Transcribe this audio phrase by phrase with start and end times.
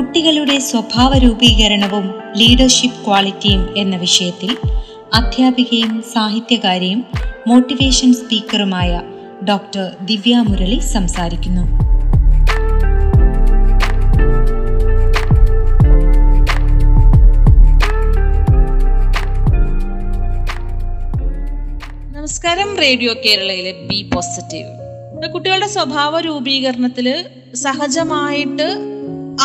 [0.00, 4.56] കുട്ടികളുടെ സ്വഭാവ രൂപീകരണവും ലീഡർഷിപ്പ് ക്വാളിറ്റിയും എന്ന വിഷയത്തിൽ
[5.14, 7.04] അധ്യാപികയും സാഹിത്യകാരിയും
[7.46, 9.02] മോട്ടിവേഷൻ സ്പീക്കറുമായ
[9.48, 11.60] ഡോക്ടർ ദിവ്യ മുരളി സംസാരിക്കുന്നു.
[22.16, 28.89] നമസ്കാരം റേഡിയോ കേരളയിലെ ബി പോസിറ്റീവ് കുട്ടികളുടെ സ്വഭാവ രൂപീകരണത്തിൽ സഹജമായിട്ട്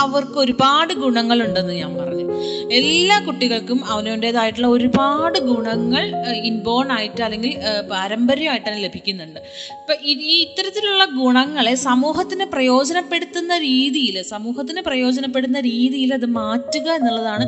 [0.02, 2.26] അവർക്ക് ഒരുപാട് ഗുണങ്ങളുണ്ടെന്ന് ഞാൻ പറഞ്ഞു.
[2.72, 7.56] എല്ലാ കുട്ടികൾക്കും അവനവന്റെതായിട്ടുള്ള ഒരുപാട് ഗുണങ്ങൾ ഇൻബോൺ ആയിട്ട് അല്ലെങ്കിൽ
[7.92, 9.40] പാരമ്പര്യമായിട്ട് തന്നെ ലഭിക്കുന്നുണ്ട്.
[9.72, 17.48] ഇപ്പം ഈ ഇത്തരത്തിലുള്ള ഗുണങ്ങളെ സമൂഹത്തിന് പ്രയോജനപ്പെടുത്തുന്ന രീതിയിൽ സമൂഹത്തിന് പ്രയോജനപ്പെടുന്ന രീതിയിൽ അത് മാറ്റുക എന്നുള്ളതാണ്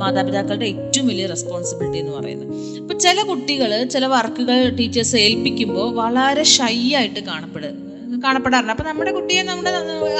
[0.00, 2.54] മാതാപിതാക്കളുടെ ഏറ്റവും വലിയ റെസ്പോൺസിബിലിറ്റി എന്ന് പറയുന്നത്.
[2.76, 7.87] ഇപ്പം ചില കുട്ടികൾ ചില വർക്കുകൾ ടീച്ചേഴ്സ് ഏൽപ്പിക്കുമ്പോൾ വളരെ ഷൈ ആയിട്ട് കാണപ്പെടും.
[8.24, 9.70] കാണപ്പെടാറുണ്ട് അപ്പൊ നമ്മുടെ കുട്ടിയെ നമ്മുടെ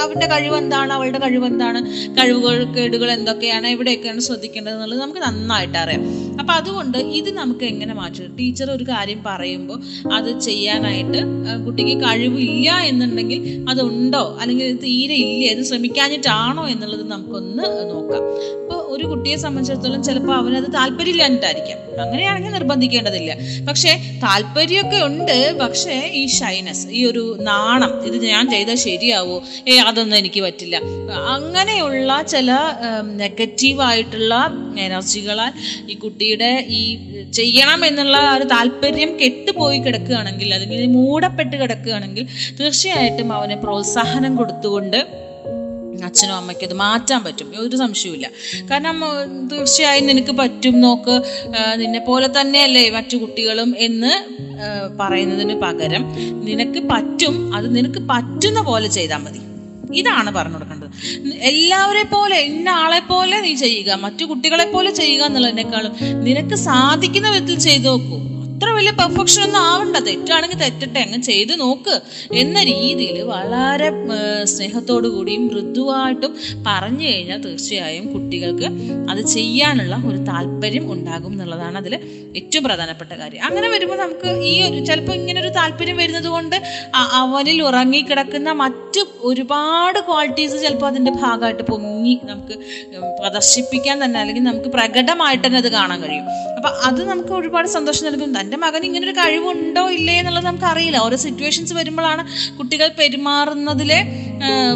[0.02, 1.80] അവരുടെ കഴിവ് എന്താണ് അവളുടെ കഴിവ് എന്താണ്
[2.18, 6.02] കഴിവുകൾ കേടുകൾ എന്തൊക്കെയാണ് എവിടെയൊക്കെയാണ് ശ്രദ്ധിക്കേണ്ടത് എന്നുള്ളത് നമുക്ക് നന്നായിട്ട് അറിയാം.
[6.40, 8.36] അപ്പൊ അതുകൊണ്ട് ഇത് നമുക്ക് എങ്ങനെ മാറ്റും?
[8.36, 9.78] ടീച്ചർ ഒരു കാര്യം പറയുമ്പോൾ
[10.14, 11.20] അത് ചെയ്യാനായിട്ട്
[11.66, 14.38] കുട്ടിക്ക് കഴിവില്ല എന്നുണ്ടെങ്കിൽ അതുണ്ടോ?
[14.40, 18.22] അല്ലെങ്കിൽ തീരെ ഇല്ല ഇത് ശ്രമിക്കാഞ്ഞിട്ടാണോ എന്നുള്ളത് നമുക്കൊന്ന് നോക്കാം.
[18.62, 21.78] അപ്പോൾ ഒരു കുട്ടിയെ സംബന്ധിച്ചിടത്തോളം ചിലപ്പോൾ അവനത് താല്പര്യമില്ലാഞ്ഞിട്ടായിരിക്കാം.
[22.02, 23.32] അങ്ങനെയാണെങ്കിൽ നിർബന്ധിക്കേണ്ടതില്ല.
[23.68, 25.58] പക്ഷേ താല്പര്യമൊക്കെ ഉണ്ട്.
[25.60, 29.36] പക്ഷേ ഈ ഷൈനസ് ഈ ഒരു നാണം ഇത് ഞാൻ ചെയ്താൽ ശരിയാവോ?
[29.68, 30.76] ഏ അതൊന്നും എനിക്ക് പറ്റില്ല.
[31.28, 32.50] അങ്ങനെയുള്ള ചില
[33.16, 34.34] നെഗറ്റീവായിട്ടുള്ള
[34.78, 35.52] എനർജികളാൽ
[35.88, 36.82] ഈ കുട്ടിയുടെ ഈ
[37.32, 42.26] ചെയ്യണം എന്നുള്ള ഒരു താല്പര്യം കെട്ടുപോയി കിടക്കുകയാണെങ്കിൽ അല്ലെങ്കിൽ മൂടപ്പെട്ട് കിടക്കുകയാണെങ്കിൽ
[42.60, 45.27] തീർച്ചയായിട്ടും അവനെ പ്രോത്സാഹനം കൊടുത്തുകൊണ്ട്
[46.04, 47.52] അച്ഛനും അമ്മയ്ക്കും അത് മാറ്റാൻ പറ്റും.
[47.58, 48.30] ഒരു സംശയവുമില്ല.
[48.70, 49.00] കാരണം
[49.52, 51.22] തീർച്ചയായും നിനക്ക് പറ്റും നോക്ക്.
[51.74, 54.12] നിന്നെ പോലെ തന്നെയല്ലേ മറ്റു കുട്ടികളും എന്ന്
[55.00, 56.04] പറയുന്നതിന് പകരം
[56.44, 59.40] നിനക്ക് പറ്റും അത് നിനക്ക് പറ്റുന്ന പോലെ ചെയ്താൽ മതി.
[59.98, 60.88] ഇതാണ് പറഞ്ഞു കൊടുക്കേണ്ടത്.
[61.38, 63.92] എല്ലാവരെ പോലെ ഇന്ന ആളെ പോലെ നീ ചെയ്യുക.
[63.92, 65.92] മറ്റു കുട്ടികളെ പോലെ ചെയ്യുക എന്നുള്ളതിനേക്കാളും
[66.24, 68.37] നിനക്ക് സാധിക്കുന്ന വിധത്തിൽ ചെയ്തു നോക്കൂ.
[68.58, 69.96] അത്ര വലിയ പെർഫെക്ഷൻ ഒന്നും ആവണ്ട.
[70.06, 71.94] തെറ്റാണെങ്കിൽ തെറ്റട്ടെ അങ്ങ് ചെയ്ത് നോക്ക്
[72.34, 73.88] എന്ന രീതിയിൽ വളരെ
[74.52, 76.32] സ്നേഹത്തോടു കൂടിയും മൃദുവായിട്ടും
[76.66, 78.68] പറഞ്ഞു കഴിഞ്ഞാൽ തീർച്ചയായും കുട്ടികൾക്ക്
[79.10, 81.94] അത് ചെയ്യാനുള്ള ഒരു താല്പര്യം ഉണ്ടാകും എന്നുള്ളതാണ് അതിൽ
[82.38, 83.44] ഏറ്റവും പ്രധാനപ്പെട്ട കാര്യം.
[83.44, 86.56] അങ്ങനെ വരുമ്പോൾ നമുക്ക് ഈ ഒരു ചിലപ്പോൾ ഇങ്ങനെ ഒരു താല്പര്യം വരുന്നത് കൊണ്ട്
[87.20, 92.56] അവനിൽ ഉറങ്ങിക്കിടക്കുന്ന മറ്റു ഒരുപാട് ക്വാളിറ്റീസ് ചിലപ്പോൾ അതിന്റെ ഭാഗമായിട്ട് പൊങ്ങി നമുക്ക്
[93.22, 96.26] പ്രദർശിപ്പിക്കാൻ തന്നെ അല്ലെങ്കിൽ നമുക്ക് പ്രകടമായിട്ട് തന്നെ അത് കാണാൻ കഴിയും.
[96.58, 98.30] അപ്പം അത് നമുക്ക് ഒരുപാട് സന്തോഷം നൽകും.
[98.48, 102.22] തന്റെ മകൻ ഒരു കഴിവുണ്ടോ ഇല്ലേ എന്നുള്ളത് നമുക്ക് അറിയില്ല ഓരോ സിറ്റുവേഷൻസ് വരുമ്പോഴാണ്
[102.58, 103.98] കുട്ടികൾ പെരുമാറുന്നതിലെ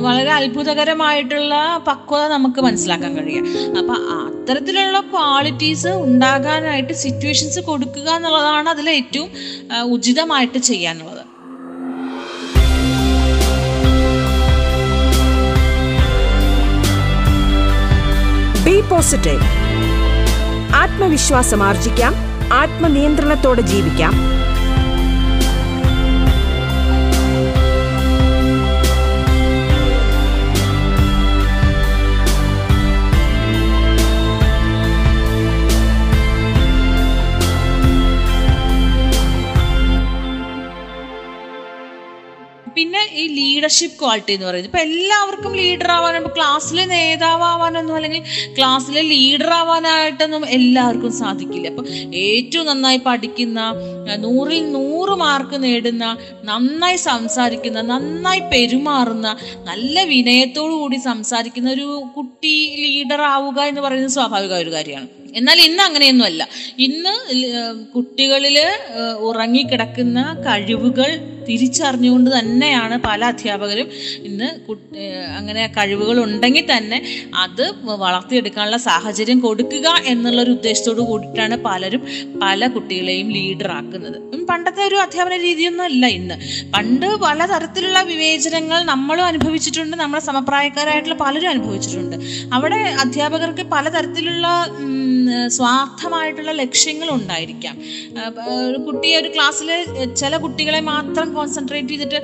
[0.06, 1.54] വളരെ അത്ഭുതകരമായിട്ടുള്ള
[1.86, 3.44] പക്വത നമുക്ക് മനസ്സിലാക്കാൻ കഴിയുക.
[3.78, 9.30] അപ്പം അത്തരത്തിലുള്ള ക്വാളിറ്റീസ് ഉണ്ടാകാനായിട്ട് സിറ്റുവേഷൻസ് കൊടുക്കുക എന്നുള്ളതാണ് അതിൽ ഏറ്റവും
[9.96, 11.22] ഉചിതമായിട്ട് ചെയ്യാനുള്ളത്.
[18.90, 19.46] പോസിറ്റീവ്
[20.80, 22.12] ആത്മവിശ്വാസം ആർജിക്കാം.
[22.60, 24.14] ആത്മനിയന്ത്രണത്തോടെ ജീവിക്കാം.
[43.62, 44.68] ലീഡർഷിപ്പ് ക്വാളിറ്റി എന്ന് പറയുന്നത്.
[44.70, 48.22] ഇപ്പൊ എല്ലാവർക്കും ലീഡർ ആവാനും ക്ലാസ്സിലെ നേതാവാനൊന്നും അല്ലെങ്കിൽ
[48.56, 51.68] ക്ലാസ്സിലെ ലീഡർ ആവാനായിട്ടൊന്നും എല്ലാവർക്കും സാധിക്കില്ല.
[51.72, 51.84] അപ്പൊ
[52.24, 53.60] ഏറ്റവും നന്നായി പഠിക്കുന്ന
[54.24, 56.04] നൂറിൽ നൂറ് മാർക്ക് നേടുന്ന
[56.50, 59.28] നന്നായി സംസാരിക്കുന്ന നന്നായി പെരുമാറുന്ന
[59.70, 62.54] നല്ല വിനയത്തോടു കൂടി സംസാരിക്കുന്ന ഒരു കുട്ടി
[62.84, 65.08] ലീഡർ ആവുക എന്ന് പറയുന്നത് സ്വാഭാവിക ഒരു കാര്യമാണ്.
[65.38, 66.42] എന്നാൽ ഇന്ന് അങ്ങനെയൊന്നുമല്ല.
[66.86, 67.12] ഇന്ന്
[67.94, 68.56] കുട്ടികളിൽ
[69.28, 71.12] ഉറങ്ങിക്കിടക്കുന്ന കഴിവുകൾ
[71.48, 73.88] തിരിച്ചറിഞ്ഞുകൊണ്ട് തന്നെയാണ് പല അധ്യാപകരും
[74.24, 74.48] ഇന്ന്
[75.36, 77.00] അങ്ങനെ കഴിവുകൾ ഉണ്ടെങ്കിൽ തന്നെ
[77.34, 77.64] അത്
[78.04, 82.04] വളർത്തിയെടുക്കാനുള്ള സാഹചര്യം കൊടുക്കുക എന്നുള്ള ഒരു ഉദ്ദേശത്തോട് കൂടിയിട്ടാണ് പലരും
[82.42, 84.18] പല കുട്ടികളെയും ലീഡറാക്കുന്നത്
[84.48, 86.36] പണ്ടത്തെ ഒരു അധ്യാപന രീതിയൊന്നും അല്ല ഇന്ന്.
[86.74, 92.16] പണ്ട് പലതരത്തിലുള്ള വിവേചനങ്ങൾ നമ്മളും അനുഭവിച്ചിട്ടുണ്ട് നമ്മുടെ സമപ്രായക്കാരായിട്ടുള്ള പലരും അനുഭവിച്ചിട്ടുണ്ട്.
[92.52, 94.46] അവിടെ അധ്യാപകർക്ക് പലതരത്തിലുള്ള
[95.56, 97.76] സ്വാർത്ഥമായിട്ടുള്ള ലക്ഷ്യങ്ങൾ ഉണ്ടായിരിക്കാം
[98.66, 99.70] ഒരു കുട്ടിയെ ഒരു ക്ലാസ്സിൽ
[100.14, 102.20] ചില കുട്ടികളെ മാത്രം കോൺസെൻട്രേറ്റ് ചെയ്തിട്ട്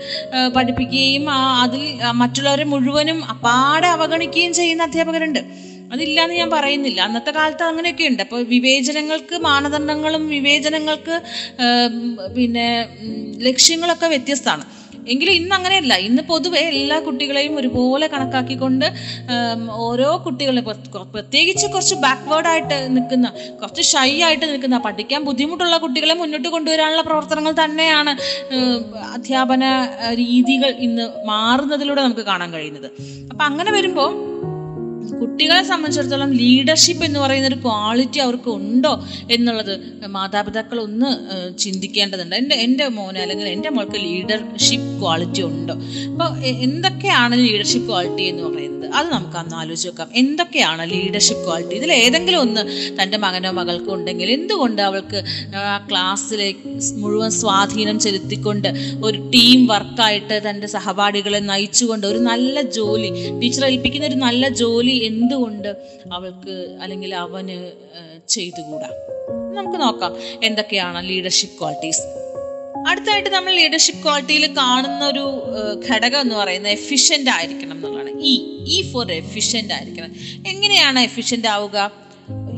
[0.56, 1.24] പഠിപ്പിക്കുകയും
[1.62, 1.82] അതിൽ
[2.22, 5.42] മറ്റുള്ളവരെ മുഴുവനും അപ്പാടെ അവഗണിക്കുകയും ചെയ്യുന്ന അധ്യാപകരുണ്ട്.
[5.92, 7.00] അതില്ലാന്ന് ഞാൻ പറയുന്നില്ല.
[7.00, 11.14] അന്നത്തെ കാലത്ത് അങ്ങനെയൊക്കെ ഉണ്ട് അപ്പോൾ വിവേചനങ്ങൾക്ക് മാനദണ്ഡങ്ങളും വിവേചനങ്ങൾക്ക്
[12.36, 12.66] പിന്നെ
[13.48, 14.64] ലക്ഷ്യങ്ങളൊക്കെ വ്യത്യസ്തമാണ്.
[15.14, 15.94] എങ്കിലും ഇന്ന് അങ്ങനെയല്ല.
[16.08, 18.86] ഇന്ന് പൊതുവെ എല്ലാ കുട്ടികളെയും ഒരുപോലെ കണക്കാക്കിക്കൊണ്ട്
[19.86, 20.62] ഓരോ കുട്ടികളെ
[21.16, 23.26] പ്രത്യേകിച്ച് കുറച്ച് ബാക്ക്വേർഡ് ആയിട്ട് നിൽക്കുന്ന
[23.60, 28.14] കുറച്ച് ഷൈ ആയിട്ട് നിൽക്കുന്ന പഠിക്കാൻ ബുദ്ധിമുട്ടുള്ള കുട്ടികളെ മുന്നോട്ട് കൊണ്ടുവരാനുള്ള പ്രവർത്തനങ്ങൾ തന്നെയാണ്
[29.16, 29.64] അധ്യാപന
[30.22, 32.88] രീതികൾ ഇന്ന് മാറുന്നതിലൂടെ നമുക്ക് കാണാൻ കഴിയുന്നത്.
[33.30, 34.10] അപ്പം അങ്ങനെ വരുമ്പോൾ
[35.12, 41.10] കുട്ടികളെ സംബന്ധിച്ചിടത്തോളം ലീഡർഷിപ്പ് എന്ന് പറയുന്ന ഒരു ക്വാളിറ്റി അവർക്ക് ഉണ്ടോ എന്നുള്ളത് മാതാപിതാക്കൾ ഒന്ന്
[41.58, 42.36] ചിന്തിക്കേണ്ടതുണ്ട്.
[42.36, 45.74] എന്റെ എന്റെ മോന് അല്ലെങ്കിൽ എന്റെ മോൾക്ക് ലീഡർഷിപ്പ് ക്വാളിറ്റി ഉണ്ടോ?
[46.12, 48.66] അപ്പോൾ എന്തൊക്കെയാണ് ലീഡർഷിപ്പ് ക്വാളിറ്റി എന്ന് പറയുന്നത്?
[48.94, 50.08] അത് നമുക്ക് അന്ന് ആലോചിച്ച് നോക്കാം.
[50.14, 52.62] എന്തൊക്കെയാണ് ലീഡർഷിപ്പ് ക്വാളിറ്റി ഇതിൽ ഏതെങ്കിലും ഒന്ന്
[53.02, 55.24] തന്റെ മകനോ മകൾക്കോ ഉണ്ടെങ്കിൽ എന്തുകൊണ്ട് അവൾക്ക്
[55.54, 58.68] ആ ക്ലാസ്സിലേക്ക് മുഴുവൻ സ്വാധീനം ചെലുത്തിക്കൊണ്ട്
[59.04, 63.10] ഒരു ടീം വർക്കായിട്ട് തന്റെ സഹപാഠികളെ നയിച്ചുകൊണ്ട് ഒരു നല്ല ജോലി
[63.42, 65.68] ടീച്ചർ ഏൽപ്പിക്കുന്ന ഒരു നല്ല ജോലി എന്തുകൊണ്ട്
[66.12, 67.72] അവൾക്ക് അല്ലെങ്കിൽ അവന്
[68.28, 68.88] ചെയ്തുകൂടാ?
[69.54, 72.00] നമുക്ക് നോക്കാം എന്തൊക്കെയാണ് ലീഡർഷിപ്പ് ക്വാളിറ്റീസ്
[72.88, 75.42] അടുത്തായിട്ട് നമ്മൾ ലീഡർഷിപ്പ് ക്വാളിറ്റിയിൽ കാണുന്ന ഒരു
[75.90, 78.10] ഘടകം എന്ന് പറയുന്നത് എഫിഷ്യന്റ് ആയിരിക്കണം എന്നുള്ളതാണ്.
[78.10, 78.34] ഇ
[78.68, 80.10] ഇ ഫോർ എഫിഷ്യന്റ് ആയിരിക്കണം.
[80.48, 82.07] എങ്ങനെയാണ് എഫിഷ്യന്റ് ആവുക?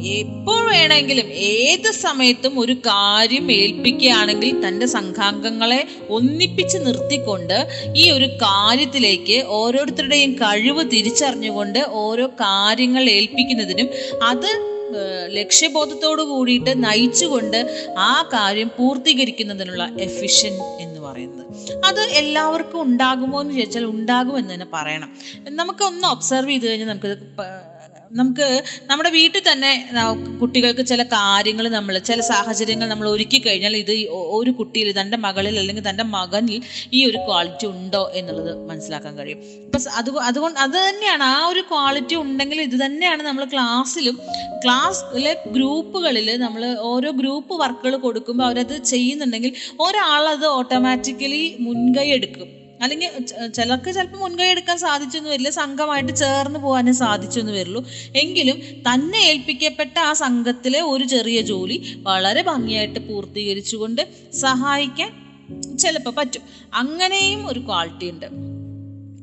[0.05, 10.33] എപ്പോൾ വേണമെങ്കിലും ഏത് സമയത്തും ഒരു കാര്യം ഏൽപ്പിക്കുകയാണെങ്കിൽ തന്റെ സംഘാംഗങ്ങളെ ഒന്നിപ്പിച്ച് നിർത്തിക്കൊണ്ട് ഈ ഒരു കാര്യത്തിലേക്ക് ഓരോരുത്തരുടെയും
[10.33, 13.89] കഴിവ് തിരിച്ചറിഞ്ഞുകൊണ്ട് ഓരോ കാര്യങ്ങൾ ഏൽപ്പിക്കുന്നതിനും
[14.23, 14.81] അത്
[15.27, 21.47] ലക്ഷ്യബോധത്തോടു കൂടിയിട്ട് നയിച്ചുകൊണ്ട് ആ കാര്യം പൂർത്തീകരിക്കുന്നതിനുള്ള എഫിഷ്യൻ എന്ന് പറയുന്നത്.
[21.85, 25.17] അത് എല്ലാവർക്കും ഉണ്ടാകുമോ എന്ന് ചോദിച്ചാൽ ഉണ്ടാകുമെന്ന് തന്നെ പറയണം.
[25.49, 27.17] നമുക്കൊന്ന് ഒബ്സർവ് ചെയ്ത് കഴിഞ്ഞാൽ നമുക്ക്
[28.11, 28.47] നമുക്ക്
[28.91, 29.71] നമ്മുടെ വീട്ടിൽ തന്നെ
[30.41, 33.93] കുട്ടികൾക്ക് ചില കാര്യങ്ങൾ നമ്മൾ ചില സാഹചര്യങ്ങൾ നമ്മൾ ഒരുക്കി കഴിഞ്ഞാൽ ഇത്
[34.39, 36.59] ഒരു കുട്ടിയിൽ തന്റെ മകളിൽ അല്ലെങ്കിൽ തന്റെ മകനിൽ
[36.93, 39.41] ഈ ഒരു ക്വാളിറ്റി ഉണ്ടോ എന്നുള്ളത് മനസ്സിലാക്കാൻ കഴിയും.
[39.67, 44.19] ഇപ്പം അത് അതുകൊണ്ട് അത് തന്നെയാണ് ആ ഒരു ക്വാളിറ്റി ഉണ്ടെങ്കിൽ ഇത് തന്നെയാണ് നമ്മൾ ക്ലാസ്സിലും
[44.65, 46.63] ക്ലാസ്സിലെ ഗ്രൂപ്പുകളിൽ നമ്മൾ
[46.93, 49.53] ഓരോ ഗ്രൂപ്പ് വർക്കുകൾ കൊടുക്കുമ്പോൾ അവരത് ചെയ്യുന്നുണ്ടെങ്കിൽ
[49.87, 52.51] ഒരാളത് ഓട്ടോമാറ്റിക്കലി മുൻകൈ എടുക്കും.
[52.83, 57.85] അല്ലെങ്കിൽ ചിലർക്ക് ചിലപ്പോൾ മുൻകൈ എടുക്കാൻ സാധിച്ചെന്ന് വരില്ല സംഘമായിട്ട് ചേർന്ന് പോകാനേ സാധിച്ചെന്ന് വരുള്ളൂ.
[58.15, 65.11] എങ്കിലും തന്നെ ഏൽപ്പിക്കപ്പെട്ട ആ സംഘത്തിലെ ഒരു ചെറിയ ജോലി വളരെ ഭംഗിയായിട്ട് പൂർത്തീകരിച്ചുകൊണ്ട് സഹായിക്കാൻ
[65.79, 66.43] ചിലപ്പോൾ പറ്റും.
[66.75, 68.60] അങ്ങനെയും ഒരു ക്വാളിറ്റി ഉണ്ട്.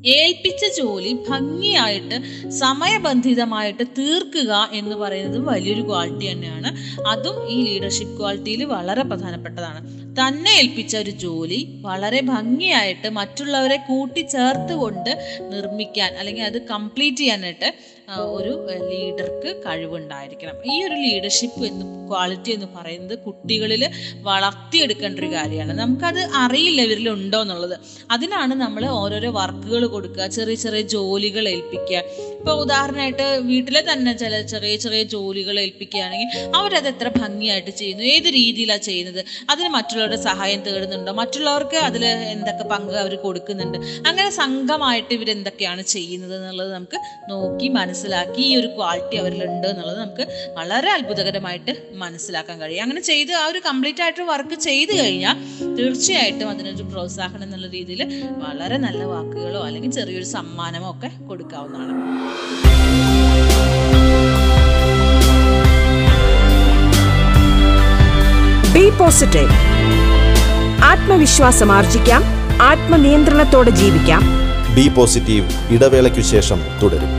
[0.06, 6.76] ഏൽപ്പിച്ച ജോലി ഭംഗിയായിട്ട് സമയബന്ധിതമായിട്ട് തീർക്കുക എന്ന് പറയുന്നത് വലിയൊരു ക്വാളിറ്റി തന്നെയാണ്.
[7.08, 10.08] അതും ഈ ലീഡർഷിപ്പ് ക്വാളിറ്റിയിൽ വളരെ പ്രധാനപ്പെട്ടതാണ്.
[10.20, 18.52] തന്നെ ഏൽപ്പിച്ച ഒരു ജോലി വളരെ ഭംഗിയായിട്ട് മറ്റുള്ളവരെ കൂട്ടിച്ചേർത്തുകൊണ്ട് നിർമ്മിക്കാൻ അല്ലെങ്കിൽ അത് കംപ്ലീറ്റ് ചെയ്യാനായിട്ട് ഒരു
[18.90, 20.56] ലീഡർക്ക് കഴിവുണ്ടായിരിക്കണം.
[20.72, 23.82] ഈ ഒരു ലീഡർഷിപ്പ് എന്ന് ക്വാളിറ്റി എന്ന് പറയുന്നത് കുട്ടികളിൽ
[24.28, 25.78] വളർത്തിയെടുക്കേണ്ട ഒരു കാര്യമാണ്.
[25.78, 27.76] നമുക്കത് അറിയില്ല ഇവരിൽ ഉണ്ടോ എന്നുള്ളത്.
[28.10, 32.02] അതിനാണ് നമ്മൾ ഓരോരോ വർക്കുകൾ കൊടുക്കുക ചെറിയ ചെറിയ ജോലികൾ ഏൽപ്പിക്കുക.
[32.38, 38.80] ഇപ്പോൾ ഉദാഹരണമായിട്ട് വീട്ടിലെ തന്നെ ചില ചെറിയ ചെറിയ ജോലികൾ ഏൽപ്പിക്കുകയാണെങ്കിൽ അവരത് എത്ര ഭംഗിയായിട്ട് ചെയ്യുന്നു ഏത് രീതിയിലാണ്
[38.80, 43.78] ചെയ്യുന്നത് അതിന് മറ്റുള്ളവരുടെ സഹായം തേടുന്നുണ്ടോ മറ്റുള്ളവർക്ക് അതിൽ എന്തൊക്കെ പങ്ക് അവർ കൊടുക്കുന്നുണ്ട്
[44.08, 47.00] അങ്ങനെ സംഘമായിട്ട് ഇവരെന്തൊക്കെയാണ് ചെയ്യുന്നത് എന്നുള്ളത് നമുക്ക്
[47.30, 47.97] നോക്കി മനസ്സിലാക്കി.
[48.36, 52.82] ഈ ഒരു ക്വാളിറ്റി അവരിലുണ്ട് എന്നുള്ളത് നമുക്ക് വളരെ അത്ഭുതകരമായിട്ട് മനസ്സിലാക്കാൻ കഴിയും.
[52.82, 55.36] അങ്ങനെ ചെയ്ത് ആ ഒരു കംപ്ലീറ്റ് ആയിട്ട് വർക്ക് ചെയ്ത് കഴിഞ്ഞാൽ
[55.76, 61.94] തീർച്ചയായിട്ടും അതിനൊരു പ്രോത്സാഹനം എന്നുള്ള രീതിയിൽ വളരെ നല്ല വാക്കുകളോ അല്ലെങ്കിൽ ചെറിയൊരു സമ്മാനമോ ഒക്കെ കൊടുക്കാവുന്നതാണ്.
[68.72, 69.50] ബി പോസിറ്റീവ്
[70.84, 72.22] ആത്മവിശ്വാസം ആർജിക്കാം.
[72.62, 74.22] ആത്മനിയന്ത്രണത്തോടെ ജീവിക്കാം.
[74.74, 77.17] ബി പോസിറ്റീവ് ഇടവേളയ്ക്കു ശേഷം തുടരും.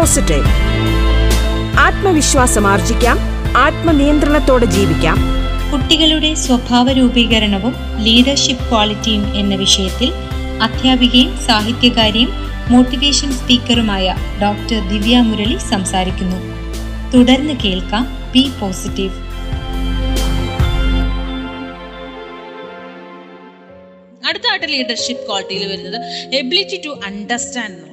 [0.00, 0.44] പോസിറ്റീവ്
[1.78, 3.18] ആത്മവിശ്വാസം ആർജിക്കാം.
[3.56, 5.16] ആത്മനിയന്ത്രണത്തോടെ ജീവിക്കാം.
[5.72, 10.12] കുട്ടികളുടെ സ്വഭാവ രൂപീകരണവും ലീഡർഷിപ്പ് ക്വാളിറ്റിയും എന്ന വിഷയത്തിൽ
[10.62, 12.32] അധ്യാപികയും സാഹിത്യകാരിയും
[12.68, 16.36] മോട്ടിവേഷൻ സ്പീക്കറുമായ ഡോക്ടർ ദിവ്യ മുരളി സംസാരിക്കുന്നു.
[17.12, 19.16] തുടർന്ന് കേൾക്കാം ബി പോസിറ്റീവ്
[24.28, 26.00] അടുത്തായിട്ട് ലീഡർഷിപ്പ് ക്വാളിറ്റിയിൽ വരുന്നത്
[26.34, 27.89] എബിലിറ്റി ടു അണ്ടർസ്റ്റാൻഡ്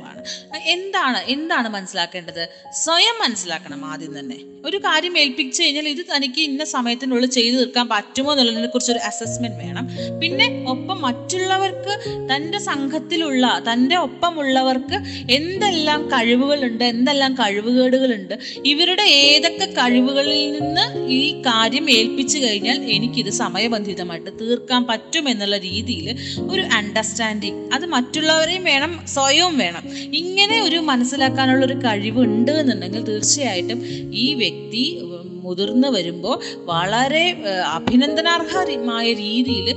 [0.65, 2.49] എന്താണ് എന്താണ് മനസ്സിലാക്കേണ്ടത്?
[2.83, 4.37] സ്വയം മനസ്സിലാക്കണം ആദ്യം തന്നെ.
[4.65, 9.57] ഒരു കാര്യം ഏൽപ്പിച്ചു കഴിഞ്ഞാൽ ഇത് തനിക്ക് ഇന്ന സമയത്തിനുള്ളിൽ ചെയ്തു തീർക്കാൻ പറ്റുമോ എന്നുള്ളതിനെ കുറിച്ച് ഒരു അസസ്മെന്റ്
[9.57, 9.89] വേണം.
[10.21, 11.93] പിന്നെ ഒപ്പം മറ്റുള്ളവർക്ക്
[12.33, 14.97] തന്റെ സംഘത്തിലുള്ള തന്റെ ഒപ്പമുള്ളവർക്ക്
[15.31, 24.85] എന്തെല്ലാം കഴിവുകളുണ്ട് എന്തെല്ലാം കഴിവുകേടുകളുണ്ട് ഇവരുടെ ഏതൊക്കെ കഴിവുകളിൽ നിന്ന് ഈ കാര്യം ഏൽപ്പിച്ചു കഴിഞ്ഞാൽ എനിക്കിത് സമയബന്ധിതമായിട്ട് തീർക്കാൻ
[24.85, 26.17] പറ്റും എന്നുള്ള രീതിയിൽ
[26.51, 29.83] ഒരു അണ്ടർസ്റ്റാൻഡിങ് അത് മറ്റുള്ളവരെയും വേണം സ്വയവും വേണം.
[30.17, 33.79] ഇങ്ങനെ ഒരു മനസ്സിലാക്കാനുള്ള ഒരു കഴിവ് ഉണ്ട് എന്നുണ്ടെങ്കിൽ തീർച്ചയായിട്ടും
[34.15, 34.83] ഈ വ്യക്തി
[35.43, 37.25] മുതിർന്നു വരുമ്പോൾ വളരെ
[37.73, 39.67] അഭിനന്ദനാർഹമായ രീതിയിൽ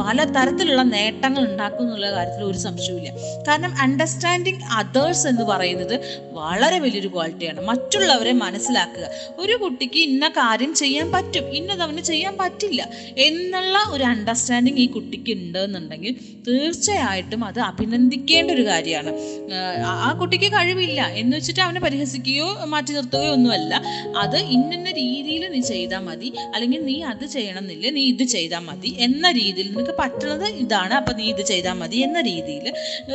[0.00, 3.10] പലതരത്തിലുള്ള നേട്ടങ്ങൾ ഉണ്ടാക്കും എന്നുള്ള കാര്യത്തിൽ ഒരു സംശയവുമില്ല.
[3.48, 5.94] കാരണം അണ്ടർസ്റ്റാൻഡിങ് അതേഴ്സ് എന്ന് പറയുന്നത്
[6.32, 9.06] വളരെ വലിയൊരു ക്വാളിറ്റിയാണ് മറ്റുള്ളവരെ മനസ്സിലാക്കുക.
[9.38, 15.32] ഒരു കുട്ടിക്ക് ഇന്ന കാര്യം ചെയ്യാൻ പറ്റും ഇന്നത് അവന് ചെയ്യാൻ പറ്റില്ല എന്നുള്ള ഒരു അണ്ടർസ്റ്റാൻഡിങ് ഈ കുട്ടിക്ക്
[15.32, 16.14] ഉണ്ട് എന്നുണ്ടെങ്കിൽ
[16.48, 19.12] തീർച്ചയായിട്ടും അത് അഭിനന്ദിക്കേണ്ട ഒരു കാര്യമാണ്.
[19.86, 23.74] ആ കുട്ടിക്ക് കഴിവില്ല എന്ന് വെച്ചിട്ട് അവനെ പരിഹസിക്കുകയോ മാറ്റി നിർത്തുകയോ ഒന്നുമല്ല.
[24.16, 28.96] അത് ഇന്ന രീതിയിൽ നീ ചെയ്താൽ മതി അല്ലെങ്കിൽ നീ അത് ചെയ്യണം എന്നില്ല നീ ഇത് ചെയ്താൽ മതി
[28.98, 30.94] എന്ന രീതിയിൽ നിനക്ക് പറ്റുന്നത് ഇതാണ്.
[31.00, 32.66] അപ്പം നീ ഇത് ചെയ്താൽ മതി എന്ന രീതിയിൽ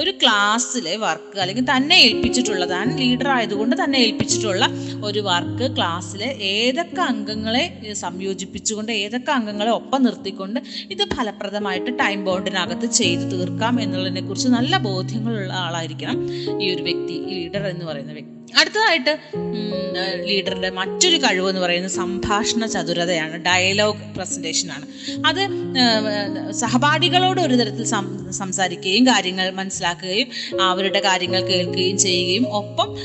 [0.02, 4.66] ഒരു ക്ലാസ്സിലെ വർക്ക് അല്ലെങ്കിൽ തന്നെ ഏൽപ്പിച്ചിട്ടുള്ള താൻ ലീഡർ ആയതുകൊണ്ട് തന്നെ ഏൽപ്പിച്ചിട്ടുള്ള
[5.08, 7.64] ഒരു വർക്ക് ക്ലാസ്സിലെ ഏതൊക്കെ അംഗങ്ങളെ
[8.04, 10.62] സംയോജിപ്പിച്ചുകൊണ്ട് ഏതൊക്കെ അംഗങ്ങളെ ഒപ്പം നിർത്തിക്കൊണ്ട്
[10.96, 16.20] ഇത് ഫലപ്രദമായിട്ട് ടൈം ബോണ്ടിനകത്ത് ചെയ്തു തീർക്കാം എന്നുള്ളതിനെ കുറിച്ച് നല്ല ബോധ്യങ്ങളുള്ള ആളായിരിക്കണം
[16.64, 18.35] ഈ ഒരു വ്യക്തി ലീഡർ എന്ന് പറയുന്ന വ്യക്തി.
[18.60, 19.14] അടുത്തതായിട്ട്
[20.26, 24.86] ലീഡറുടെ മറ്റൊരു കഴിവ് എന്ന് പറയുന്നത് സംഭാഷണ ചതുരതയാണ് ഡയലോഗ് പ്രസന്റേഷൻ ആണ്.
[25.26, 25.42] അത്
[26.52, 27.84] സഹപാഠികളോട് ഒരു തരത്തിൽ
[28.32, 30.28] സംസാരിക്കുകയും കാര്യങ്ങൾ മനസ്സിലാക്കുകയും
[30.62, 32.96] അവരുടെ കാര്യങ്ങൾ കേൾക്കുകയും ചെയ്യുകയും ഒപ്പം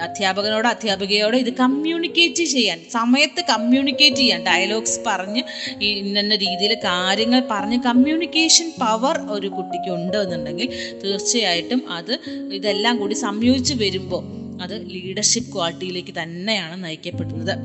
[0.00, 5.42] അധ്യാപകനോട് അധ്യാപികയോട് ഇത് കമ്മ്യൂണിക്കേറ്റ് ചെയ്യാൻ സമയത്ത് കമ്മ്യൂണിക്കേറ്റ് ചെയ്യാൻ ഡയലോഗ്സ് പറഞ്ഞ്
[5.80, 10.68] ഇന്ന രീതിയിൽ കാര്യങ്ങൾ പറഞ്ഞ് കമ്മ്യൂണിക്കേഷൻ പവർ ഒരു കുട്ടിക്ക് ഉണ്ട് എന്നുണ്ടെങ്കിൽ
[11.04, 12.20] തീർച്ചയായിട്ടും അത്
[12.52, 17.58] ഇതെല്ലാം കൂടി സംയോജിച്ച് വരുമ്പോൾ അത് ലീഡർഷിപ്പ് ക്വാളിറ്റിയിലേക്ക് തന്നെയാണ് നയിക്കപ്പെടുന്നത്.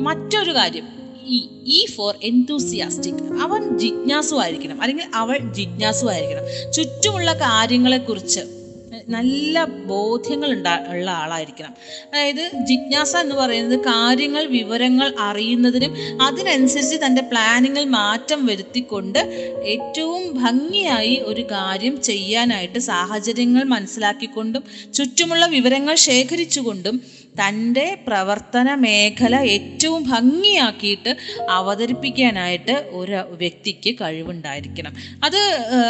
[0.00, 8.63] മറ്റൊരു കാര്യം ഇ ഈ ഫോർ എൻതൂസിയാസ്റ്റിക് അവൻ ജിജ്ഞാസു ആയിരിക്കണം അല്ലെങ്കിൽ അവൾ ജിജ്ഞാസു ആയിരിക്കണം ചുറ്റുമുള്ള കാര്യങ്ങളെക്കുറിച്ച്
[9.08, 11.74] നല്ല ബോധ്യങ്ങൾ ഉണ്ടാ ഉള്ള ആളായിരിക്കണം.
[12.08, 19.18] അതായത് ജിജ്ഞാസ എന്ന് പറയുന്നത് കാര്യങ്ങൾ വിവരങ്ങൾ അറിയുന്നതിനും അതിനനുസരിച്ച് തന്റെ പ്ലാനിങ്ങിൽ മാറ്റം വരുത്തിക്കൊണ്ട്
[19.62, 27.02] ഏറ്റവും ഭംഗിയായി ഒരു കാര്യം ചെയ്യാനായിട്ട് സാഹചര്യങ്ങൾ മനസ്സിലാക്കിക്കൊണ്ടും ചുറ്റുമുള്ള വിവരങ്ങൾ ശേഖരിച്ചുകൊണ്ടും
[27.40, 31.16] തന്റെ പ്രവർത്തന മേഖല ഏറ്റവും ഭംഗിയാക്കിയിട്ട്
[31.50, 34.94] അവതരിപ്പിക്കാനായിട്ട് ഒരു വ്യക്തിക്ക് കഴിവുണ്ടായിരിക്കണം.
[35.24, 35.36] അത്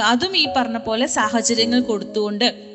[0.04, 2.73] അതും ഈ പറഞ്ഞ പോലെ സാഹചര്യങ്ങൾ കൊടുത്തുകൊണ്ട്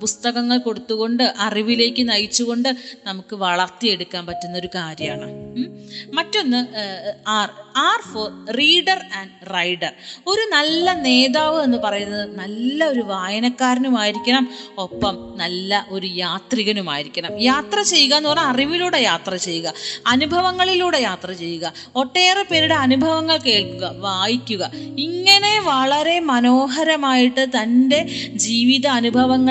[0.00, 2.68] പുസ്തകങ്ങൾ കൊടുത്തുകൊണ്ട് അറിവിലേക്ക് നയിച്ചുകൊണ്ട്
[3.06, 5.32] നമുക്ക് വളർത്തിയെടുക്കാൻ പറ്റുന്ന ഒരു കാര്യമാണ്
[6.14, 6.66] മറ്റൊന്ന്
[7.28, 9.92] R R for reader and rider.
[10.26, 14.48] ഒരു നല്ല നേതാവ് എന്ന് പറയുന്നത് നല്ല ഒരു വായനക്കാരനുമായിരിക്കണം
[14.78, 17.40] ഒപ്പം നല്ല ഒരു യാത്രികനുമായിരിക്കണം.
[17.40, 19.72] യാത്ര ചെയ്യുക എന്ന് പറഞ്ഞാൽ അറിവിലൂടെ യാത്ര ചെയ്യുക
[20.06, 24.70] അനുഭവങ്ങളിലൂടെ യാത്ര ചെയ്യുക ഒട്ടേറെ പേരുടെ അനുഭവങ്ങൾ കേൾക്കുക വായിക്കുക.
[24.98, 28.00] ഇങ്ങനെ വളരെ മനോഹരമായിട്ട് തന്റെ
[28.34, 28.86] ജീവിത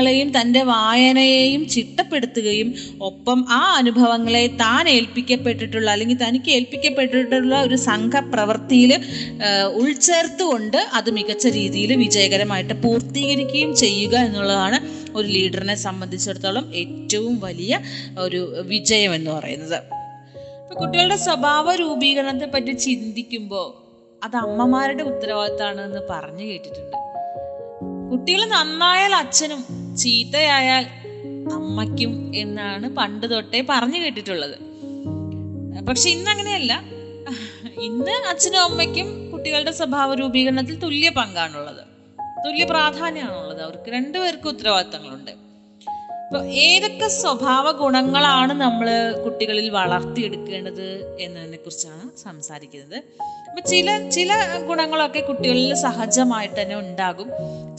[0.08, 8.92] അനുഭവങ്ങളെയും തന്റെ വായനയെയും ചിട്ടപ്പെടുത്തുകയും ഒപ്പം ആ അനുഭവങ്ങളെ താൻ ഏൽപ്പിക്കപ്പെട്ടിട്ടുള്ള അല്ലെങ്കിൽ തനിക്ക് ഏൽപ്പിക്കപ്പെട്ടിട്ടുള്ള ഒരു സംഘപ്രവൃത്തിയിൽ
[9.82, 14.80] ഉൾച്ചേർത്തുകൊണ്ട് അത് മികച്ച രീതിയിൽ വിജയകരമായിട്ട് പൂർത്തീകരിക്കുകയും ചെയ്യുക എന്നുള്ളതാണ്
[15.18, 17.74] ഒരു ലീഡറിനെ സംബന്ധിച്ചിടത്തോളം ഏറ്റവും വലിയ
[18.20, 18.42] ഒരു
[18.74, 19.80] വിജയം എന്ന് പറയുന്നത്.
[20.82, 23.68] കുട്ടികളുടെ സ്വഭാവ രൂപീകരണത്തെ പറ്റി ചിന്തിക്കുമ്പോൾ
[24.22, 26.98] അത് അമ്മമാരുടെ ഉത്തരവാദിത്തമാണെന്ന് പറഞ്ഞു കേട്ടിട്ടുണ്ട്.
[28.12, 29.66] കുട്ടികൾ നന്നായാൽ അച്ഛനും
[29.98, 30.86] ചീത്തയായാൽ
[31.54, 34.56] അമ്മയ്ക്കും എന്നാണ് പണ്ട് തൊട്ടേ പറഞ്ഞു കേട്ടിട്ടുള്ളത്.
[35.86, 36.82] പക്ഷെ ഇന്ന് അങ്ങനെയല്ല.
[37.82, 41.84] ഇന്ന് അച്ഛനും അമ്മയ്ക്കും കുട്ടികളുടെ സ്വഭാവ രൂപീകരണത്തിൽ തുല്യ പങ്കാണുള്ളത്.
[42.46, 43.62] തുല്യ പ്രാധാന്യമാണുള്ളത്.
[43.62, 45.47] അവർക്ക് രണ്ടുപേർക്കും ഉത്തരവാദിത്തങ്ങളുണ്ട്.
[46.28, 48.88] അപ്പൊ ഏതൊക്കെ സ്വഭാവ ഗുണങ്ങളാണ് നമ്മൾ
[49.26, 50.88] കുട്ടികളിൽ വളർത്തിയെടുക്കേണ്ടത്
[51.20, 52.98] എന്നതിനെ കുറിച്ചാണ് സംസാരിക്കുന്നത്.
[53.50, 54.32] അപ്പൊ ചില ചില
[54.70, 57.30] ഗുണങ്ങളൊക്കെ കുട്ടികളിൽ സഹജമായിട്ട് തന്നെ ഉണ്ടാകും.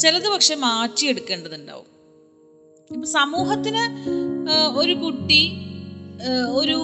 [0.03, 1.89] ചിലത് പക്ഷെ മാറ്റിയെടുക്കേണ്ടതുണ്ടാവും.
[2.91, 3.85] ഇപ്പൊ സമൂഹത്തിന്
[4.81, 5.43] ഒരു കുട്ടി
[6.61, 6.79] ഒരു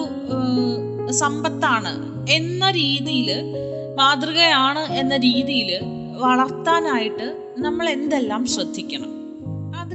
[1.23, 1.93] സമ്പത്താണ്
[2.37, 3.31] എന്ന രീതിയിൽ
[3.99, 5.71] മാതൃകയാണ് എന്ന രീതിയിൽ
[6.25, 9.11] വളർത്താനായിട്ട് നമ്മൾ എന്തെല്ലാം ശ്രദ്ധിക്കണം?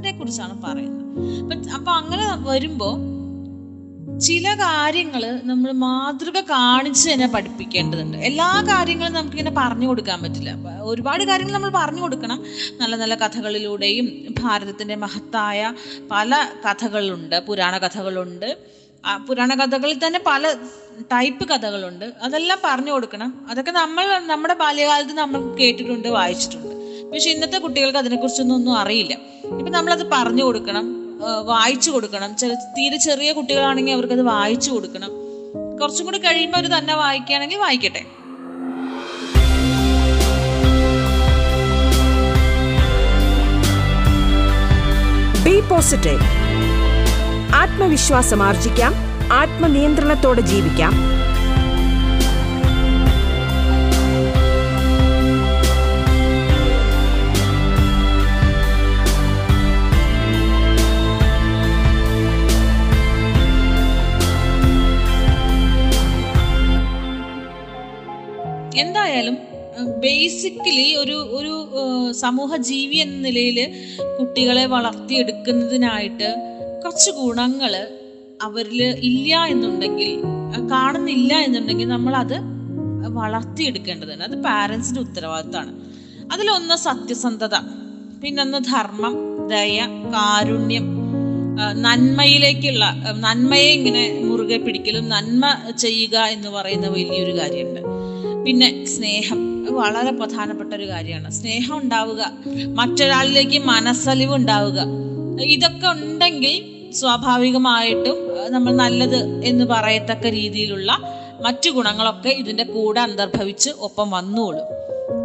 [0.01, 2.87] അതിനെ കുറിച്ചാണ് പറയുന്നത് അപ്പൊ അങ്ങനെ വരുമ്പോ
[4.25, 8.17] ചില കാര്യങ്ങൾ നമ്മൾ മാതൃക കാണിച്ച് തന്നെ പഠിപ്പിക്കേണ്ടതുണ്ട്.
[8.29, 10.51] എല്ലാ കാര്യങ്ങളും നമുക്കിങ്ങനെ പറഞ്ഞു കൊടുക്കാൻ പറ്റില്ല.
[10.81, 12.39] ഒരുപാട് കാര്യങ്ങൾ നമ്മൾ പറഞ്ഞു കൊടുക്കണം.
[12.79, 14.07] നല്ല നല്ല കഥകളിലൂടെയും
[14.39, 15.73] ഭാരതത്തിന്റെ മഹത്തായ
[16.11, 16.31] പല
[16.65, 18.57] കഥകളുണ്ട് പുരാണ കഥകളുണ്ട്.
[19.05, 20.53] ആ പുരാണ കഥകളിൽ തന്നെ പല
[21.11, 22.05] ടൈപ്പ് കഥകളുണ്ട്.
[22.21, 23.31] അതെല്ലാം പറഞ്ഞു കൊടുക്കണം.
[23.49, 26.73] അതൊക്കെ നമ്മൾ നമ്മുടെ ബാല്യകാലത്ത് നമ്മൾ കേട്ടിട്ടുണ്ട് വായിച്ചിട്ടുണ്ട്.
[27.11, 29.15] പക്ഷെ ഇന്നത്തെ കുട്ടികൾക്ക് അതിനെക്കുറിച്ചൊന്നും ഒന്നും അറിയില്ല.
[29.57, 30.85] ഇപ്പം നമ്മളത് പറഞ്ഞു കൊടുക്കണം
[31.45, 32.33] വായിച്ചു കൊടുക്കണം.
[32.77, 35.11] തീരെ ചെറിയ കുട്ടികളാണെങ്കിൽ അത് വായിച്ചു കൊടുക്കണം.
[35.81, 38.03] കുറച്ചും കൂടി കഴിയുമ്പോൾ അവർ തന്നെ വായിക്കുകയാണെങ്കിൽ വായിക്കട്ടെ.
[45.45, 46.19] ബി പോസിറ്റീവ്
[47.61, 48.93] ആത്മവിശ്വാസം ആർജിക്കാം.
[49.33, 51.10] ആത്മനിയന്ത്രണത്തോടെ ജീവിക്കാം.
[68.75, 69.37] എന്തായാലും
[70.01, 71.53] ബേസിക്കലി ഒരു ഒരു
[72.11, 73.57] സമൂഹ ജീവി എന്ന നിലയിൽ
[74.19, 76.29] കുട്ടികളെ വളർത്തിയെടുക്കുന്നതിനായിട്ട്
[76.83, 77.87] കുറച്ച് ഗുണങ്ങൾ
[78.41, 80.11] അവരിൽ ഇല്ല എന്നുണ്ടെങ്കിൽ
[80.71, 82.37] കാണുന്നില്ല എന്നുണ്ടെങ്കിൽ നമ്മൾ അത്
[83.07, 85.71] വളർത്തിയെടുക്കേണ്ടതാണ് അത് പാരൻസിന്റെ ഉത്തരവാദിത്തമാണ്
[86.33, 87.55] അതിലൊന്ന് സത്യസന്ധത
[88.21, 89.13] പിന്നൊന്ന് ധർമ്മം
[89.47, 89.77] ദയ
[90.13, 90.87] കാരുണ്യം
[91.75, 92.85] നന്മയിലേക്കുള്ള
[93.19, 95.43] നന്മയെ ഇങ്ങനെ മുറുകെ പിടിക്കലും നന്മ
[95.77, 97.81] ചെയ്യുക എന്ന് പറയുന്ന വലിയൊരു കാര്യമുണ്ട്.
[98.45, 99.39] പിന്നെ സ്നേഹം
[99.75, 101.31] വളരെ പ്രധാനപ്പെട്ട ഒരു കാര്യമാണ്.
[101.31, 102.21] സ്നേഹം ഉണ്ടാവുക
[102.79, 104.79] മറ്റൊരാളിലേക്ക് മനസ്സലിവ് ഉണ്ടാവുക.
[105.55, 106.55] ഇതൊക്കെ ഉണ്ടെങ്കിൽ
[106.99, 108.17] സ്വാഭാവികമായിട്ടും
[108.53, 109.19] നമ്മൾ നല്ലത്
[109.49, 110.91] എന്ന് പറയത്തക്ക രീതിയിലുള്ള
[111.45, 114.67] മറ്റു ഗുണങ്ങളൊക്കെ ഇതിന്റെ കൂടെ അന്തർഭവിച്ച് ഒപ്പം വന്നോളും.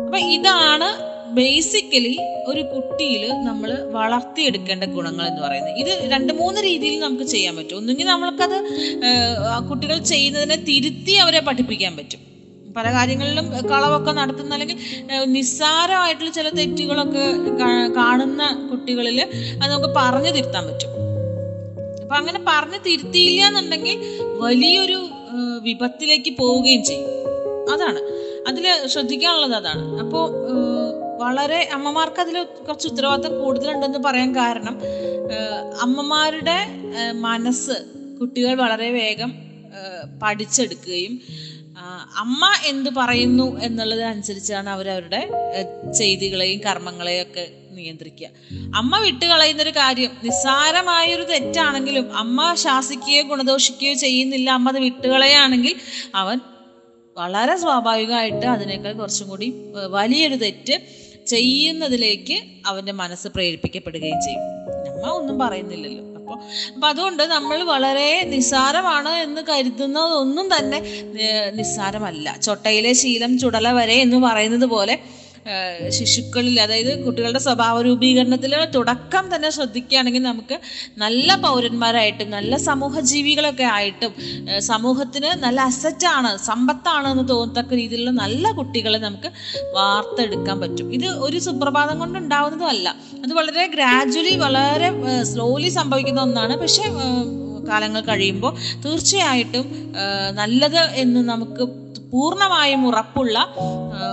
[0.07, 0.89] അപ്പൊ ഇതാണ്
[1.39, 2.15] ബേസിക്കലി
[2.47, 5.75] ഒരു കുട്ടിയിൽ നമ്മൾ വളർത്തിയെടുക്കേണ്ട ഗുണങ്ങൾ എന്ന് പറയുന്നത്.
[5.83, 7.77] ഇത് രണ്ട് മൂന്ന് രീതിയിൽ നമുക്ക് ചെയ്യാൻ പറ്റും.
[7.77, 8.59] ഒന്നുകിൽ നമ്മൾക്കത്
[9.71, 12.23] കുട്ടികൾ ചെയ്യുന്നതിനെ തിരുത്തി അവരെ പഠിപ്പിക്കാൻ പറ്റും.
[12.77, 14.79] പല കാര്യങ്ങളിലും കളവൊക്കെ നടത്തുന്ന അല്ലെങ്കിൽ
[15.25, 17.25] നിസ്സാരമായിട്ടുള്ള ചില തെറ്റുകളൊക്കെ
[17.97, 19.21] കാണുന്ന കുട്ടികളിൽ
[19.63, 20.91] അത് നമുക്ക് പറഞ്ഞു തിരുത്താൻ പറ്റും.
[22.03, 23.99] അപ്പൊ അങ്ങനെ പറഞ്ഞു തിരുത്തിയില്ല എന്നുണ്ടെങ്കിൽ
[24.39, 25.09] വലിയൊരു
[25.63, 27.09] വിപത്തിലേക്ക് പോവുകയും ചെയ്യും.
[27.75, 28.01] അതാണ്.
[28.49, 30.01] അതിൽ ശ്രദ്ധിക്കാനുള്ളത് അതാണ്.
[30.01, 30.31] അപ്പോൾ
[31.19, 34.81] വളരെ അമ്മമാർക്ക് അതിൽ കുറച്ച് ഉത്തരവാദിത്തം കൂടുതലുണ്ടെന്ന് പറയാൻ കാരണം
[35.83, 36.59] അമ്മമാരുടെ
[37.13, 37.73] മനസ്സ്
[38.21, 39.46] കുട്ടികൾ വളരെ വേഗം
[40.23, 41.21] പഠിച്ചെടുക്കുകയും
[42.17, 45.29] അമ്മ എന്ത് പറയുന്നു എന്നുള്ളത് അനുസരിച്ചാണ് അവരവരുടെ
[45.99, 48.29] ചെയ്തികളെയും കർമ്മങ്ങളെയും ഒക്കെ നിയന്ത്രിക്കുക.
[48.77, 55.75] അമ്മ വിട്ടുകളയുന്നൊരു കാര്യം നിസ്സാരമായൊരു തെറ്റാണെങ്കിലും അമ്മ ശാസിക്കുകയോ ഗുണദോഷിക്കുകയോ ചെയ്യുന്നില്ല അമ്മ അത് വിട്ടുകളയാണെങ്കിൽ
[56.15, 56.41] അവൻ
[57.17, 59.53] വളരെ സ്വാഭാവികമായിട്ട് അതിനേക്കാൾ കുറച്ചും കൂടി
[59.91, 60.83] വലിയൊരു തെറ്റ്
[61.27, 64.43] ചെയ്യുന്നതിലേക്ക് അവന്റെ മനസ്സ് പ്രേരിപ്പിക്കപ്പെടുകയും ചെയ്യും.
[64.93, 66.16] അമ്മ ഒന്നും പറയുന്നില്ലല്ലോ.
[66.27, 66.39] അപ്പോൾ
[66.75, 70.79] അപ്പം അതുകൊണ്ട് നമ്മൾ വളരെ നിസ്സാരമാണ് എന്ന് കരുതുന്നതൊന്നും തന്നെ
[71.55, 72.37] നിസ്സാരമല്ല.
[72.43, 74.95] ചൊട്ടയിലെ ശീലം ചുടല വരെ എന്ന് പറയുന്നത് പോലെ
[75.97, 80.57] ശിശുക്കളിൽ അതായത് കുട്ടികളുടെ സ്വഭാവ രൂപീകരണത്തിൽ തുടക്കം തന്നെ ശ്രദ്ധിക്കുകയാണെങ്കിൽ നമുക്ക്
[80.99, 84.13] നല്ല പൗരന്മാരായിട്ടും നല്ല സമൂഹ ജീവികളൊക്കെ ആയിട്ടും
[84.71, 89.31] സമൂഹത്തിന് നല്ല അസറ്റാണ് സമ്പത്താണ് എന്ന് തോന്നത്തക്ക രീതിയിലുള്ള നല്ല കുട്ടികളെ നമുക്ക്
[89.77, 90.93] വാർത്തെടുക്കാൻ പറ്റും.
[90.93, 92.89] ഇത് ഒരു സുപ്രഭാതം കൊണ്ട് ഉണ്ടാവുന്നതും അല്ല
[93.25, 94.91] അത് വളരെ ഗ്രാജുവലി വളരെ
[95.33, 96.57] സ്ലോലി സംഭവിക്കുന്ന ഒന്നാണ്.
[96.57, 96.85] പക്ഷേ
[97.69, 98.53] കാലങ്ങൾ കഴിയുമ്പോൾ
[98.85, 99.67] തീർച്ചയായിട്ടും
[100.41, 101.65] നല്ലത് എന്ന് നമുക്ക്
[102.13, 103.39] പൂർണമായും ഉറപ്പുള്ള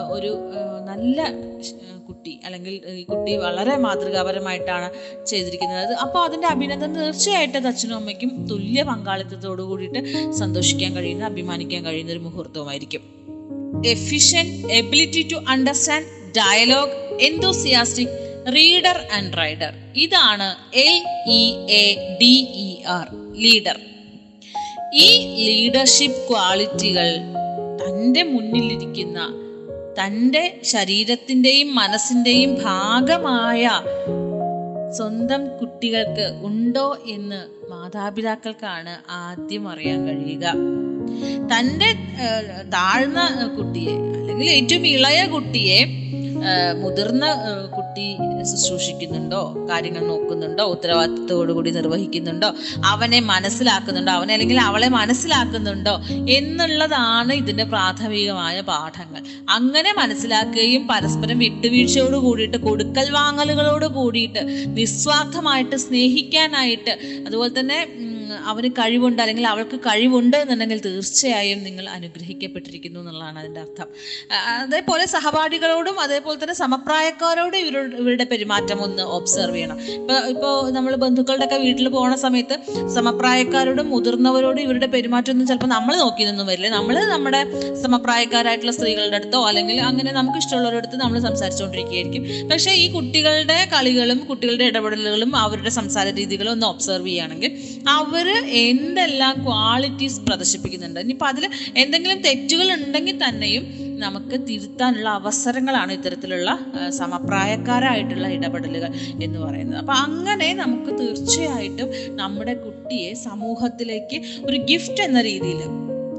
[0.10, 0.32] ഒരു
[0.94, 1.18] നല്ല
[2.08, 4.88] കുട്ടി അല്ലെങ്കിൽ ഈ കുട്ടി വളരെ മാതൃകാപരമായിട്ടാണ്
[5.26, 5.94] ചെയ്തിരിക്കുന്നത്.
[6.04, 10.02] അപ്പോൾ അതിന്റെ അഭിനന്ദനം തീർച്ചയായിട്ടും അച്ഛനും അമ്മയ്ക്കും തുല്യ പങ്കാളിത്തത്തോടു കൂടിയിട്ട്
[10.34, 13.02] സന്തോഷിക്കാൻ കഴിയുന്ന അഭിമാനിക്കാൻ കഴിയുന്ന ഒരു മുഹൂർത്തവുമായിരിക്കും.
[13.86, 18.14] Efficient ability to understand dialogue enthusiastic
[18.56, 20.48] reader and rider ഇതാണ്
[20.86, 20.96] L
[21.40, 21.42] E
[21.82, 21.86] A
[22.22, 22.36] D
[22.68, 23.08] E R
[23.44, 23.78] leader
[25.04, 25.08] ഈ
[25.48, 27.10] ലീഡർഷിപ്പ് ക്വാളിറ്റികൾ
[27.82, 29.20] തന്റെ മുന്നിലിരിക്കുന്ന
[30.00, 33.70] തന്റെ ശരീരത്തിന്റെയും മനസ്സിന്റെയും ഭാഗമായ
[34.98, 40.46] സ്വന്തം കുട്ടികൾക്ക് ഉണ്ടോ എന്ന് മാതാപിതാക്കൾക്കാണ് ആദ്യം അറിയാൻ കഴിയുക.
[41.52, 41.90] തന്റെ
[42.74, 43.20] താഴ്ന്ന
[43.58, 45.80] കുട്ടിയെ അല്ലെങ്കിൽ ഏറ്റവും ഇളയ കുട്ടിയെ
[46.74, 47.26] മുതിർന്ന
[47.78, 48.06] കുട്ടി
[48.44, 52.50] ശുശ്രൂഷിക്കുന്നുണ്ടോ കാര്യങ്ങൾ നോക്കുന്നുണ്ടോ ഉത്തരവാദിത്തത്തോടുകൂടി നിർവഹിക്കുന്നുണ്ടോ
[52.86, 55.94] അവനെ മനസ്സിലാക്കുന്നുണ്ടോ അവനെ അല്ലെങ്കിൽ അവളെ മനസ്സിലാക്കുന്നുണ്ടോ
[56.30, 59.22] എന്നുള്ളതാണ് ഇതിന്റെ പ്രാഥമികമായ പാഠങ്ങൾ.
[59.50, 64.42] അങ്ങനെ മനസ്സിലാക്കുകയും പരസ്പരം വിട്ടുവീഴ്ചയോട് കൂടിയിട്ട് കൊടുക്കൽ വാങ്ങലുകളോട് കൂടിയിട്ട്
[64.78, 66.94] നിസ്വാർത്ഥമായിട്ട് സ്നേഹിക്കാനായിട്ട്
[67.28, 67.80] അതുപോലെ തന്നെ
[68.52, 73.88] അവന് കഴിവുണ്ട് അല്ലെങ്കിൽ അവൾക്ക് കഴിവുണ്ട് എന്നുണ്ടെങ്കിൽ തീർച്ചയായും നിങ്ങൾ അനുഗ്രഹിക്കപ്പെട്ടിരിക്കുന്നു എന്നുള്ളതാണ് അതിന്റെ അർത്ഥം.
[74.66, 79.80] അതേപോലെ സഹപാഠികളോടും അതേപോലെ തന്നെ സമപ്രായക്കാരോടും ഇവരുടെ ഇവരുടെ പെരുമാറ്റം ഒന്ന് ഒബ്സർവ് ചെയ്യണം.
[79.98, 82.58] ഇപ്പോൾ ഇപ്പോൾ നമ്മൾ ബന്ധുക്കളുടെ ഒക്കെ വീട്ടിൽ പോകുന്ന സമയത്ത്
[82.98, 86.70] സമപ്രായക്കാരോടും മുതിർന്നവരോടും ഇവരുടെ പെരുമാറ്റം ഒന്നും ചിലപ്പോൾ നമ്മൾ നോക്കി നിന്നും വരില്ല.
[86.78, 87.42] നമ്മൾ നമ്മുടെ
[87.84, 92.24] സമപ്രായക്കാരായിട്ടുള്ള സ്ത്രീകളുടെ അടുത്തോ അല്ലെങ്കിൽ അങ്ങനെ നമുക്ക് ഇഷ്ടമുള്ളവരുടെ അടുത്ത് നമ്മൾ സംസാരിച്ചുകൊണ്ടിരിക്കുകയായിരിക്കും.
[92.52, 97.53] പക്ഷേ ഈ കുട്ടികളുടെ കളികളും കുട്ടികളുടെ ഇടപെടലുകളും അവരുടെ സംസാര രീതികളും ഒന്ന് ഒബ്സർവ് ചെയ്യുകയാണെങ്കിൽ
[97.88, 101.00] അവർ എന്തെല്ലാം ക്വാളിറ്റീസ് പ്രദർശിപ്പിക്കുന്നുണ്ട്.
[101.00, 108.92] ഇനിയിപ്പോൾ അതിൽ എന്തെങ്കിലും തെറ്റുകൾ ഉണ്ടെങ്കിൽ തന്നെയും നമുക്ക് തിരുത്താനുള്ള അവസരങ്ങളാണ് ഇത്തരത്തിലുള്ള സമപ്രായക്കാരായിട്ടുള്ള ഇടപെടലുകൾ
[109.24, 109.80] എന്ന് പറയുന്നത്.
[109.80, 115.62] അപ്പം അങ്ങനെ നമുക്ക് തീർച്ചയായിട്ടും നമ്മുടെ കുട്ടിയെ സമൂഹത്തിലേക്ക് ഒരു ഗിഫ്റ്റ് എന്ന രീതിയിൽ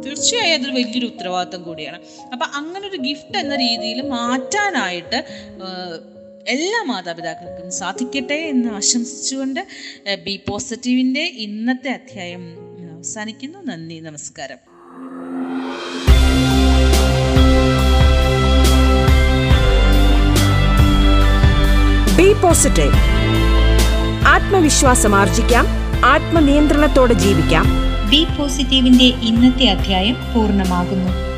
[0.07, 2.00] തീർച്ചയായും അതൊരു വലിയൊരു ഉത്തരവാദിത്വം കൂടിയാണ്.
[2.33, 5.24] അപ്പം അങ്ങനെ ഒരു ഗിഫ്റ്റ് എന്ന രീതിയിൽ മാറ്റാനായിട്ട്
[6.48, 9.66] എല്ലാ മാതാപിതാക്കൾക്കും സാധിക്കട്ടെ എന്ന് ആശംസിച്ചുകൊണ്ട്
[10.24, 12.40] ബി പോസിറ്റീവിന്റെ ഇന്നത്തെ അധ്യായം
[12.96, 13.59] അവസാനിക്കുന്നു.
[13.59, 14.57] നന്ദി നമസ്കാരം.
[22.16, 22.92] Be positive.
[24.26, 25.66] ആത്മവിശ്വാസം ആർജിക്കാം
[26.04, 27.66] ആത്മനിയന്ത്രണത്തോടെ ജീവിക്കാം.
[28.11, 31.34] ബി പോസിറ്റീവിന്റെ ഇന്നത്തെ അധ്യായം പൂർണമാകുന്നു.